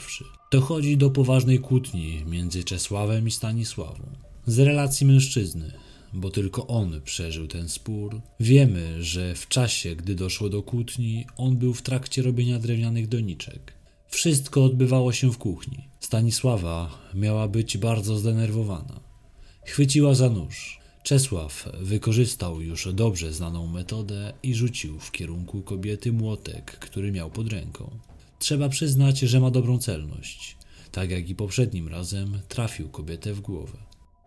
Dochodzi 0.52 0.98
do 0.98 1.10
poważnej 1.10 1.60
kłótni 1.60 2.24
między 2.26 2.64
Czesławem 2.64 3.28
i 3.28 3.32
Stanisławą. 3.32 4.04
Z 4.48 4.60
relacji 4.60 5.08
mężczyzny 5.08 5.74
bo 6.14 6.30
tylko 6.30 6.68
on 6.68 7.02
przeżył 7.02 7.48
ten 7.48 7.70
spór. 7.70 8.22
Wiemy, 8.40 9.04
że 9.04 9.36
w 9.36 9.48
czasie, 9.48 9.96
gdy 9.96 10.16
doszło 10.16 10.50
do 10.50 10.64
kłótni, 10.64 11.26
on 11.38 11.58
był 11.58 11.74
w 11.74 11.82
trakcie 11.82 12.22
robienia 12.22 12.60
drewnianych 12.60 13.08
doniczek. 13.08 13.74
Wszystko 14.08 14.64
odbywało 14.64 15.14
się 15.14 15.32
w 15.32 15.38
kuchni. 15.38 15.88
Stanisława 16.00 17.00
miała 17.14 17.48
być 17.48 17.78
bardzo 17.78 18.18
zdenerwowana. 18.18 19.00
Chwyciła 19.66 20.16
za 20.16 20.30
nóż. 20.30 20.80
Czesław 21.04 21.70
wykorzystał 21.82 22.62
już 22.62 22.94
dobrze 22.94 23.34
znaną 23.34 23.68
metodę 23.68 24.34
i 24.44 24.56
rzucił 24.56 25.00
w 25.00 25.12
kierunku 25.12 25.62
kobiety 25.62 26.12
młotek, 26.12 26.80
który 26.80 27.12
miał 27.12 27.32
pod 27.32 27.54
ręką. 27.54 28.00
Trzeba 28.40 28.70
przyznać, 28.70 29.20
że 29.20 29.40
ma 29.40 29.52
dobrą 29.52 29.80
celność. 29.80 30.58
Tak 30.92 31.12
jak 31.12 31.30
i 31.30 31.36
poprzednim 31.36 31.88
razem 31.88 32.40
trafił 32.48 32.90
kobietę 32.90 33.34
w 33.34 33.42
głowę. 33.42 33.78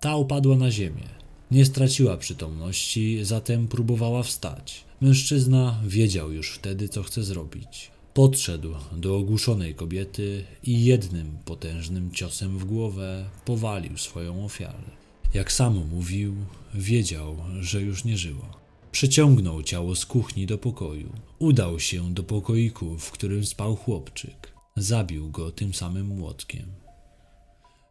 Ta 0.01 0.17
upadła 0.17 0.57
na 0.57 0.71
ziemię. 0.71 1.26
Nie 1.51 1.65
straciła 1.65 2.17
przytomności, 2.17 3.19
zatem 3.23 3.69
próbowała 3.69 4.23
wstać. 4.23 4.85
Mężczyzna 5.01 5.81
wiedział 5.87 6.33
już 6.33 6.53
wtedy, 6.53 6.89
co 6.89 7.03
chce 7.03 7.23
zrobić. 7.23 7.91
Podszedł 8.15 8.75
do 8.93 9.17
ogłuszonej 9.17 9.75
kobiety 9.75 10.45
i 10.65 10.85
jednym 10.85 11.39
potężnym 11.45 12.11
ciosem 12.11 12.59
w 12.59 12.65
głowę 12.65 13.25
powalił 13.45 13.99
swoją 13.99 14.45
ofiarę. 14.45 14.91
Jak 15.35 15.53
sam 15.53 15.87
mówił, 15.89 16.37
wiedział, 16.75 17.37
że 17.61 17.83
już 17.83 18.05
nie 18.05 18.17
żyła. 18.17 18.57
Przeciągnął 18.93 19.63
ciało 19.63 19.97
z 19.97 20.07
kuchni 20.07 20.47
do 20.47 20.59
pokoju. 20.59 21.13
Udał 21.39 21.81
się 21.81 22.15
do 22.15 22.23
pokoiku, 22.23 22.99
w 22.99 23.11
którym 23.11 23.47
spał 23.47 23.77
chłopczyk. 23.77 24.53
Zabił 24.77 25.31
go 25.31 25.51
tym 25.51 25.75
samym 25.75 26.07
młotkiem. 26.07 26.67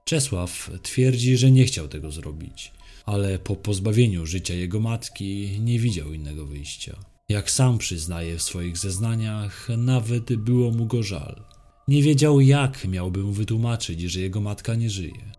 Czesław 0.06 0.72
twierdzi, 0.84 1.38
że 1.38 1.52
nie 1.52 1.66
chciał 1.66 1.88
tego 1.88 2.12
zrobić 2.12 2.72
ale 3.06 3.40
po 3.40 3.56
pozbawieniu 3.56 4.26
życia 4.26 4.54
jego 4.54 4.80
matki 4.80 5.60
nie 5.60 5.80
widział 5.80 6.14
innego 6.14 6.46
wyjścia. 6.46 6.96
Jak 7.30 7.52
sam 7.52 7.78
przyznaje 7.78 8.38
w 8.38 8.42
swoich 8.42 8.78
zeznaniach, 8.78 9.68
nawet 9.78 10.36
było 10.36 10.72
mu 10.72 10.86
go 10.86 11.04
żal. 11.04 11.44
Nie 11.88 12.04
wiedział, 12.04 12.42
jak 12.42 12.88
miałby 12.88 13.24
mu 13.24 13.32
wytłumaczyć, 13.32 14.02
że 14.02 14.20
jego 14.20 14.42
matka 14.42 14.76
nie 14.76 14.90
żyje. 14.90 15.32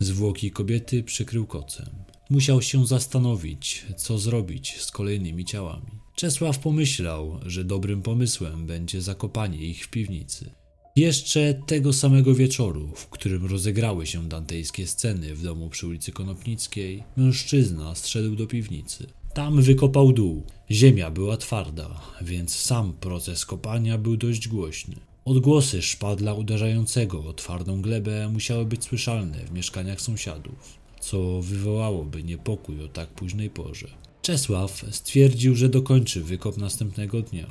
Zwłoki 0.00 0.50
kobiety 0.50 1.02
przykrył 1.02 1.46
kocem. 1.46 1.88
Musiał 2.30 2.62
się 2.62 2.86
zastanowić, 2.86 3.86
co 3.96 4.18
zrobić 4.18 4.80
z 4.80 4.90
kolejnymi 4.90 5.44
ciałami. 5.44 5.90
Czesław 6.14 6.58
pomyślał, 6.58 7.40
że 7.46 7.64
dobrym 7.64 8.02
pomysłem 8.02 8.66
będzie 8.66 9.02
zakopanie 9.02 9.58
ich 9.58 9.84
w 9.84 9.88
piwnicy. 9.88 10.50
Jeszcze 10.96 11.54
tego 11.66 11.92
samego 11.92 12.34
wieczoru, 12.34 12.88
w 12.94 13.06
którym 13.06 13.46
rozegrały 13.46 14.06
się 14.06 14.28
dantejskie 14.28 14.86
sceny 14.86 15.34
w 15.34 15.42
domu 15.42 15.70
przy 15.70 15.86
ulicy 15.86 16.12
Konopnickiej, 16.12 17.02
mężczyzna 17.16 17.94
zszedł 17.94 18.36
do 18.36 18.46
piwnicy. 18.46 19.06
Tam 19.32 19.62
wykopał 19.62 20.12
dół. 20.12 20.42
Ziemia 20.70 21.10
była 21.10 21.36
twarda, 21.36 22.00
więc 22.22 22.54
sam 22.54 22.92
proces 22.92 23.46
kopania 23.46 23.98
był 23.98 24.16
dość 24.16 24.48
głośny. 24.48 24.94
Odgłosy 25.24 25.82
szpadla 25.82 26.34
uderzającego 26.34 27.24
o 27.24 27.32
twardą 27.32 27.82
glebę 27.82 28.28
musiały 28.28 28.64
być 28.64 28.84
słyszalne 28.84 29.38
w 29.38 29.52
mieszkaniach 29.52 30.00
sąsiadów, 30.00 30.78
co 31.00 31.42
wywołałoby 31.42 32.22
niepokój 32.22 32.84
o 32.84 32.88
tak 32.88 33.08
późnej 33.08 33.50
porze. 33.50 33.88
Czesław 34.22 34.84
stwierdził, 34.90 35.54
że 35.54 35.68
dokończy 35.68 36.20
wykop 36.20 36.56
następnego 36.56 37.22
dnia. 37.22 37.46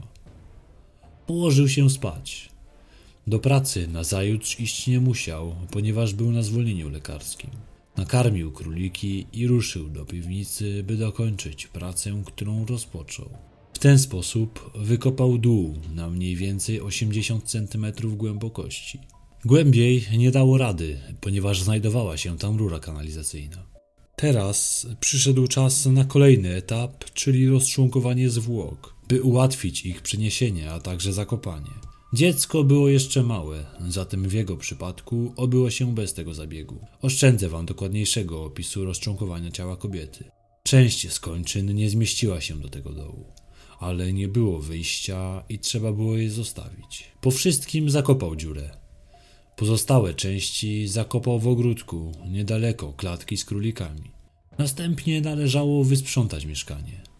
Położył 1.28 1.70
się 1.70 1.90
spać. 1.90 2.53
Do 3.28 3.40
pracy 3.40 3.88
nazajutrz 3.88 4.60
iść 4.60 4.88
nie 4.88 5.00
musiał, 5.00 5.56
ponieważ 5.72 6.14
był 6.14 6.32
na 6.32 6.44
zwolnieniu 6.44 6.90
lekarskim. 6.90 7.50
Nakarmił 7.98 8.52
króliki 8.52 9.28
i 9.34 9.48
ruszył 9.48 9.90
do 9.90 10.06
piwnicy, 10.06 10.84
by 10.84 10.98
dokończyć 10.98 11.68
pracę, 11.68 12.24
którą 12.26 12.66
rozpoczął. 12.66 13.30
W 13.74 13.80
ten 13.80 14.00
sposób 14.00 14.72
wykopał 14.76 15.38
dół 15.38 15.76
na 15.96 16.10
mniej 16.10 16.36
więcej 16.36 16.82
80 16.82 17.44
cm 17.44 17.86
głębokości. 18.18 19.00
Głębiej 19.46 20.06
nie 20.18 20.32
dało 20.32 20.58
rady, 20.58 21.00
ponieważ 21.22 21.62
znajdowała 21.62 22.18
się 22.18 22.38
tam 22.38 22.58
rura 22.58 22.80
kanalizacyjna. 22.80 23.64
Teraz 24.16 24.88
przyszedł 25.00 25.48
czas 25.48 25.86
na 25.86 26.06
kolejny 26.06 26.56
etap, 26.56 27.06
czyli 27.14 27.50
rozczłonkowanie 27.50 28.30
zwłok, 28.30 28.96
by 29.08 29.22
ułatwić 29.22 29.86
ich 29.86 30.02
przeniesienie, 30.02 30.72
a 30.72 30.80
także 30.80 31.14
zakopanie. 31.14 31.93
Dziecko 32.14 32.64
było 32.64 32.90
jeszcze 32.90 33.24
małe, 33.24 33.66
zatem 33.88 34.30
w 34.30 34.34
jego 34.34 34.58
przypadku 34.58 35.34
obyło 35.36 35.70
się 35.70 35.96
bez 35.96 36.14
tego 36.14 36.34
zabiegu. 36.34 36.86
Oszczędzę 37.02 37.50
wam 37.50 37.66
dokładniejszego 37.66 38.44
opisu 38.44 38.86
rozczłonkowania 38.86 39.52
ciała 39.52 39.78
kobiety. 39.78 40.32
Część 40.64 41.12
z 41.12 41.20
kończyn 41.20 41.76
nie 41.76 41.90
zmieściła 41.90 42.42
się 42.42 42.60
do 42.60 42.70
tego 42.70 42.90
dołu, 42.90 43.26
ale 43.80 44.14
nie 44.14 44.28
było 44.28 44.60
wyjścia 44.60 45.44
i 45.50 45.60
trzeba 45.60 45.92
było 45.92 46.18
je 46.18 46.30
zostawić. 46.30 47.04
Po 47.22 47.32
wszystkim 47.32 47.90
zakopał 47.90 48.36
dziurę. 48.36 48.70
Pozostałe 49.56 50.14
części 50.14 50.88
zakopał 50.88 51.40
w 51.40 51.48
ogródku, 51.48 52.12
niedaleko 52.28 52.94
klatki 52.94 53.38
z 53.38 53.46
królikami. 53.46 54.12
Następnie 54.58 55.22
należało 55.22 55.84
wysprzątać 55.84 56.46
mieszkanie. 56.46 57.13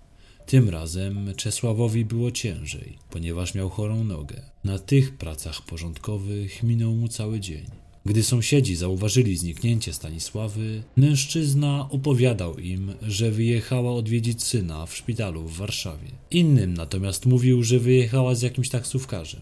Tym 0.46 0.70
razem 0.70 1.34
Czesławowi 1.38 2.06
było 2.06 2.32
ciężej, 2.32 2.98
ponieważ 3.10 3.56
miał 3.56 3.70
chorą 3.70 4.04
nogę. 4.04 4.42
Na 4.64 4.80
tych 4.80 5.18
pracach 5.18 5.62
porządkowych 5.62 6.64
minął 6.64 6.96
mu 6.96 7.08
cały 7.08 7.40
dzień. 7.40 7.66
Gdy 8.06 8.24
sąsiedzi 8.24 8.76
zauważyli 8.76 9.38
zniknięcie 9.38 9.94
Stanisławy, 9.94 10.84
mężczyzna 10.98 11.88
opowiadał 11.90 12.58
im, 12.58 12.94
że 13.02 13.32
wyjechała 13.32 13.94
odwiedzić 13.94 14.44
syna 14.44 14.86
w 14.86 14.96
szpitalu 14.96 15.44
w 15.44 15.58
Warszawie. 15.58 16.12
Innym 16.32 16.74
natomiast 16.74 17.26
mówił, 17.26 17.64
że 17.64 17.80
wyjechała 17.80 18.36
z 18.36 18.42
jakimś 18.42 18.70
taksówkarzem. 18.70 19.42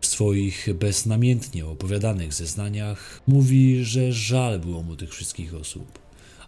W 0.00 0.06
swoich 0.06 0.68
beznamiętnie 0.74 1.66
opowiadanych 1.66 2.34
zeznaniach 2.34 3.22
mówi, 3.26 3.84
że 3.84 4.12
żal 4.12 4.60
było 4.60 4.82
mu 4.82 4.96
tych 4.96 5.10
wszystkich 5.10 5.54
osób 5.54 6.03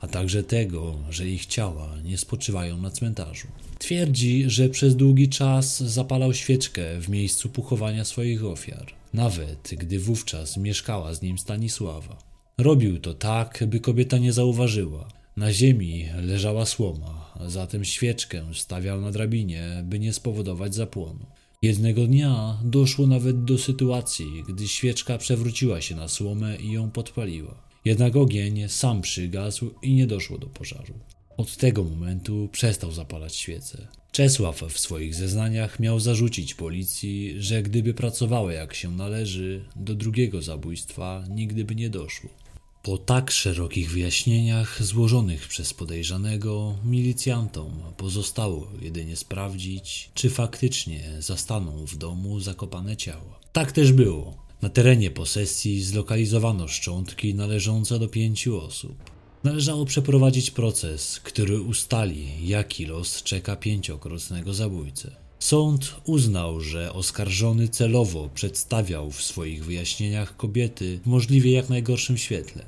a 0.06 0.08
także 0.08 0.42
tego, 0.42 0.94
że 1.10 1.28
ich 1.28 1.46
ciała 1.46 1.94
nie 2.04 2.18
spoczywają 2.18 2.78
na 2.78 2.90
cmentarzu. 2.90 3.46
Twierdzi, 3.78 4.44
że 4.46 4.68
przez 4.68 4.96
długi 4.96 5.28
czas 5.28 5.80
zapalał 5.82 6.34
świeczkę 6.34 7.00
w 7.00 7.08
miejscu 7.08 7.48
pochowania 7.48 8.04
swoich 8.04 8.44
ofiar, 8.44 8.86
nawet 9.12 9.70
gdy 9.78 9.98
wówczas 9.98 10.56
mieszkała 10.56 11.14
z 11.14 11.22
nim 11.22 11.38
Stanisława. 11.38 12.18
Robił 12.58 13.00
to 13.00 13.14
tak, 13.14 13.64
by 13.66 13.80
kobieta 13.80 14.18
nie 14.18 14.32
zauważyła. 14.32 15.08
Na 15.36 15.52
ziemi 15.52 16.08
leżała 16.22 16.66
słoma, 16.66 17.34
zatem 17.46 17.84
świeczkę 17.84 18.44
stawiał 18.54 19.00
na 19.00 19.10
drabinie, 19.10 19.82
by 19.84 19.98
nie 19.98 20.12
spowodować 20.12 20.74
zapłonu. 20.74 21.26
Jednego 21.62 22.06
dnia 22.06 22.58
doszło 22.64 23.06
nawet 23.06 23.44
do 23.44 23.58
sytuacji, 23.58 24.44
gdy 24.48 24.68
świeczka 24.68 25.18
przewróciła 25.18 25.80
się 25.80 25.96
na 25.96 26.08
słomę 26.08 26.56
i 26.56 26.72
ją 26.72 26.90
podpaliła. 26.90 27.65
Jednak 27.86 28.16
ogień 28.16 28.68
sam 28.68 29.02
przygasł 29.02 29.70
i 29.82 29.94
nie 29.94 30.06
doszło 30.06 30.38
do 30.38 30.46
pożaru. 30.46 30.94
Od 31.36 31.56
tego 31.56 31.84
momentu 31.84 32.48
przestał 32.52 32.92
zapalać 32.92 33.36
świece. 33.36 33.86
Czesław 34.12 34.62
w 34.68 34.78
swoich 34.78 35.14
zeznaniach 35.14 35.80
miał 35.80 36.00
zarzucić 36.00 36.54
policji, 36.54 37.34
że 37.38 37.62
gdyby 37.62 37.94
pracowała 37.94 38.52
jak 38.52 38.74
się 38.74 38.90
należy, 38.90 39.64
do 39.76 39.94
drugiego 39.94 40.42
zabójstwa 40.42 41.24
nigdy 41.30 41.64
by 41.64 41.74
nie 41.74 41.90
doszło. 41.90 42.30
Po 42.82 42.98
tak 42.98 43.30
szerokich 43.30 43.90
wyjaśnieniach 43.90 44.82
złożonych 44.82 45.48
przez 45.48 45.74
podejrzanego, 45.74 46.78
milicjantom 46.84 47.72
pozostało 47.96 48.70
jedynie 48.80 49.16
sprawdzić, 49.16 50.10
czy 50.14 50.30
faktycznie 50.30 51.00
zastaną 51.18 51.84
w 51.86 51.96
domu 51.96 52.40
zakopane 52.40 52.96
ciała. 52.96 53.40
Tak 53.52 53.72
też 53.72 53.92
było. 53.92 54.45
Na 54.66 54.70
terenie 54.70 55.10
posesji 55.10 55.82
zlokalizowano 55.82 56.68
szczątki 56.68 57.34
należące 57.34 57.98
do 57.98 58.08
pięciu 58.08 58.60
osób. 58.60 58.96
Należało 59.44 59.84
przeprowadzić 59.84 60.50
proces, 60.50 61.20
który 61.20 61.60
ustali, 61.60 62.48
jaki 62.48 62.86
los 62.86 63.22
czeka 63.22 63.56
pięciokrotnego 63.56 64.54
zabójcę. 64.54 65.16
Sąd 65.38 65.94
uznał, 66.04 66.60
że 66.60 66.92
oskarżony 66.92 67.68
celowo 67.68 68.30
przedstawiał 68.34 69.10
w 69.10 69.22
swoich 69.22 69.64
wyjaśnieniach 69.64 70.36
kobiety 70.36 71.00
w 71.02 71.06
możliwie 71.06 71.52
jak 71.52 71.68
najgorszym 71.68 72.18
świetle, 72.18 72.64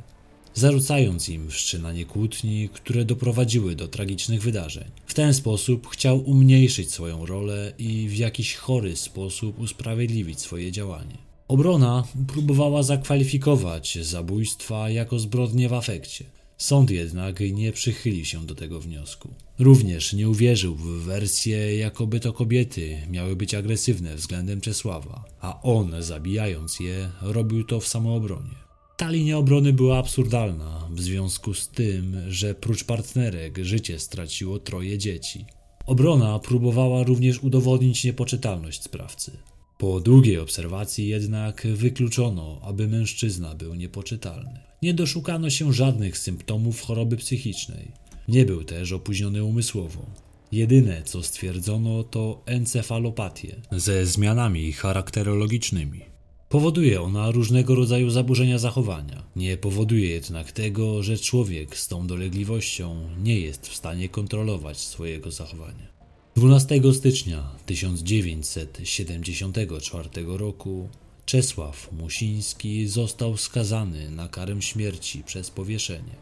zarzucając 0.55 1.29
im 1.29 1.51
wszczynanie 1.51 2.05
kłótni, 2.05 2.69
które 2.73 3.05
doprowadziły 3.05 3.75
do 3.75 3.89
tragicznych 3.89 4.43
wydarzeń. 4.43 4.91
W 5.07 5.15
ten 5.15 5.35
sposób 5.35 5.89
chciał 5.89 6.19
umniejszyć 6.31 6.93
swoją 6.93 7.27
rolę 7.27 7.73
i 7.79 8.09
w 8.09 8.17
jakiś 8.17 8.55
chory 8.55 8.97
sposób 8.97 9.59
usprawiedliwić 9.59 10.41
swoje 10.41 10.73
działanie. 10.73 11.28
Obrona 11.49 12.05
próbowała 12.27 12.83
zakwalifikować 12.83 13.99
zabójstwa 14.03 14.91
jako 14.91 15.19
zbrodnie 15.19 15.69
w 15.69 15.73
afekcie. 15.73 16.25
Sąd 16.59 16.91
jednak 16.91 17.41
nie 17.53 17.73
przychylił 17.73 18.25
się 18.25 18.47
do 18.47 18.55
tego 18.55 18.81
wniosku. 18.81 19.29
Również 19.59 20.13
nie 20.13 20.29
uwierzył 20.29 20.75
w 20.75 21.05
wersję, 21.05 21.77
jakoby 21.77 22.21
to 22.21 22.33
kobiety 22.33 22.97
miały 23.11 23.37
być 23.37 23.55
agresywne 23.55 24.17
względem 24.17 24.61
Czesława, 24.61 25.25
a 25.41 25.63
on, 25.63 26.03
zabijając 26.03 26.81
je, 26.81 27.11
robił 27.23 27.65
to 27.65 27.81
w 27.81 27.89
samoobronie. 27.89 28.55
Ta 28.97 29.11
linia 29.11 29.39
obrony 29.39 29.73
była 29.73 29.99
absurdalna 29.99 30.89
w 30.91 31.01
związku 31.01 31.55
z 31.55 31.69
tym, 31.69 32.17
że 32.29 32.55
prócz 32.55 32.85
partnerek 32.85 33.59
życie 33.59 33.99
straciło 33.99 34.59
troje 34.59 34.99
dzieci. 34.99 35.45
Obrona 35.87 36.39
próbowała 36.39 37.03
również 37.03 37.43
udowodnić 37.43 38.05
niepoczytalność 38.05 38.83
sprawcy. 38.83 39.33
Po 39.79 40.01
długiej 40.01 40.39
obserwacji 40.39 41.09
jednak 41.09 41.67
wykluczono, 41.75 42.61
aby 42.63 42.89
mężczyzna 42.89 43.55
był 43.55 43.75
niepoczytalny. 43.75 44.61
Nie 44.83 44.95
doszukano 44.95 45.51
się 45.51 45.73
żadnych 45.73 46.19
symptomów 46.19 46.83
choroby 46.83 47.17
psychicznej. 47.17 47.93
Nie 48.29 48.45
był 48.45 48.65
też 48.65 48.93
opóźniony 48.93 49.45
umysłowo. 49.45 50.07
Jedyne 50.53 51.03
co 51.03 51.23
stwierdzono 51.23 52.05
to 52.05 52.43
encefalopatię 52.47 53.57
ze 53.73 54.07
zmianami 54.07 54.73
charakterologicznymi. 54.73 56.01
Powoduje 56.49 57.03
ona 57.03 57.31
różnego 57.31 57.75
rodzaju 57.75 58.11
zaburzenia 58.11 58.59
zachowania. 58.59 59.23
Nie 59.37 59.57
powoduje 59.57 60.09
jednak 60.09 60.53
tego, 60.53 61.03
że 61.03 61.19
człowiek 61.19 61.77
z 61.77 61.89
tą 61.89 62.07
dolegliwością 62.07 63.09
nie 63.23 63.41
jest 63.41 63.69
w 63.69 63.77
stanie 63.77 64.09
kontrolować 64.09 64.79
swojego 64.79 65.31
zachowania. 65.31 65.98
12 66.39 66.81
stycznia 66.93 67.51
1974 67.67 70.09
roku 70.27 70.89
Czesław 71.27 71.93
Musiński 71.93 72.87
został 72.87 73.37
skazany 73.37 74.11
na 74.11 74.29
karę 74.29 74.63
śmierci 74.63 75.23
przez 75.27 75.51
powieszenie. 75.51 76.15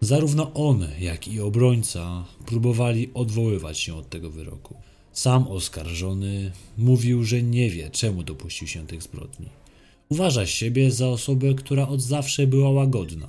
Zarówno 0.00 0.52
on, 0.52 0.86
jak 1.00 1.28
i 1.28 1.40
obrońca 1.40 2.24
próbowali 2.46 3.10
odwoływać 3.14 3.78
się 3.78 3.94
od 3.94 4.10
tego 4.10 4.30
wyroku. 4.30 4.74
Sam 5.12 5.48
oskarżony 5.48 6.52
mówił, 6.78 7.24
że 7.24 7.42
nie 7.42 7.70
wie, 7.70 7.90
czemu 7.90 8.22
dopuścił 8.22 8.68
się 8.68 8.86
tych 8.86 9.02
zbrodni. 9.02 9.48
Uważa 10.08 10.46
siebie 10.46 10.90
za 10.90 11.08
osobę, 11.08 11.54
która 11.54 11.88
od 11.88 12.02
zawsze 12.02 12.46
była 12.46 12.70
łagodna, 12.70 13.28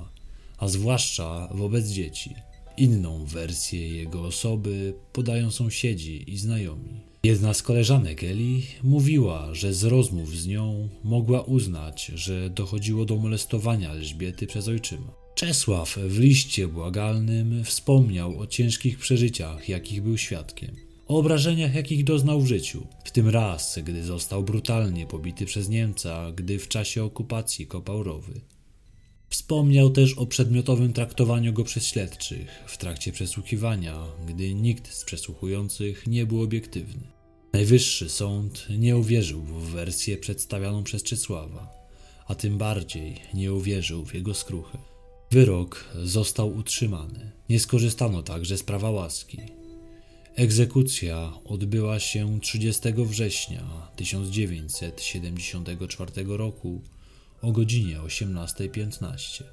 a 0.57 0.67
zwłaszcza 0.67 1.49
wobec 1.51 1.87
dzieci. 1.87 2.35
Inną 2.77 3.25
wersję 3.25 3.89
jego 3.89 4.21
osoby 4.21 4.93
podają 5.13 5.51
sąsiedzi 5.51 6.31
i 6.31 6.37
znajomi. 6.37 7.01
Jedna 7.23 7.53
z 7.53 7.61
koleżanek 7.61 8.23
Eli 8.23 8.63
mówiła, 8.83 9.53
że 9.53 9.73
z 9.73 9.83
rozmów 9.83 10.37
z 10.37 10.47
nią 10.47 10.89
mogła 11.03 11.41
uznać, 11.41 12.11
że 12.15 12.49
dochodziło 12.49 13.05
do 13.05 13.15
molestowania 13.15 13.91
Elżbiety 13.91 14.47
przez 14.47 14.67
ojczyma. 14.67 15.13
Czesław 15.35 15.97
w 15.97 16.19
liście 16.19 16.67
błagalnym 16.67 17.63
wspomniał 17.63 18.39
o 18.39 18.47
ciężkich 18.47 18.99
przeżyciach, 18.99 19.69
jakich 19.69 20.01
był 20.01 20.17
świadkiem, 20.17 20.75
o 21.07 21.17
obrażeniach, 21.17 21.75
jakich 21.75 22.03
doznał 22.03 22.41
w 22.41 22.47
życiu, 22.47 22.87
w 23.05 23.11
tym 23.11 23.29
raz, 23.29 23.79
gdy 23.83 24.03
został 24.03 24.43
brutalnie 24.43 25.05
pobity 25.05 25.45
przez 25.45 25.69
Niemca, 25.69 26.31
gdy 26.31 26.59
w 26.59 26.67
czasie 26.67 27.03
okupacji 27.03 27.67
kopał 27.67 28.03
rowy. 28.03 28.41
Wspomniał 29.35 29.89
też 29.89 30.13
o 30.13 30.25
przedmiotowym 30.25 30.93
traktowaniu 30.93 31.53
go 31.53 31.63
przez 31.63 31.85
śledczych 31.85 32.63
w 32.67 32.77
trakcie 32.77 33.11
przesłuchiwania, 33.11 34.03
gdy 34.27 34.53
nikt 34.53 34.93
z 34.93 35.05
przesłuchujących 35.05 36.07
nie 36.07 36.25
był 36.25 36.41
obiektywny. 36.41 37.07
Najwyższy 37.53 38.09
sąd 38.09 38.67
nie 38.69 38.97
uwierzył 38.97 39.41
w 39.41 39.69
wersję 39.69 40.17
przedstawioną 40.17 40.83
przez 40.83 41.03
Czesława, 41.03 41.73
a 42.27 42.35
tym 42.35 42.57
bardziej 42.57 43.15
nie 43.33 43.53
uwierzył 43.53 44.05
w 44.05 44.13
jego 44.13 44.33
skruchę. 44.33 44.77
Wyrok 45.31 45.85
został 46.03 46.55
utrzymany. 46.55 47.31
Nie 47.49 47.59
skorzystano 47.59 48.23
także 48.23 48.57
z 48.57 48.63
prawa 48.63 48.91
łaski. 48.91 49.37
Egzekucja 50.35 51.33
odbyła 51.45 51.99
się 51.99 52.39
30 52.39 52.81
września 52.95 53.91
1974 53.95 56.11
roku 56.27 56.81
o 57.45 57.51
godzinie 57.51 57.99
18.15. 57.99 59.43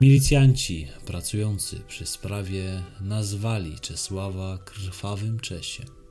Milicjanci 0.00 0.88
pracujący 1.06 1.80
przy 1.88 2.06
sprawie 2.06 2.82
nazwali 3.00 3.80
Czesława 3.80 4.58
krwawym 4.58 5.40
Czesiem. 5.40 6.05